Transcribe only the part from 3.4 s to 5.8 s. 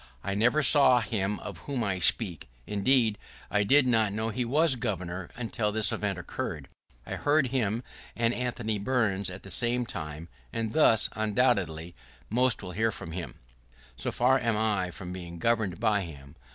I did not know that he was Governor until